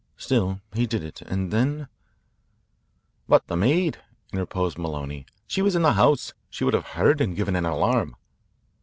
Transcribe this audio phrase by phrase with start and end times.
[0.17, 1.87] Still, he did it and then"
[3.29, 3.99] "But the maid,"
[4.33, 5.27] interposed Maloney.
[5.45, 6.33] "She was in the house.
[6.49, 8.15] She would have heard and given an alarm."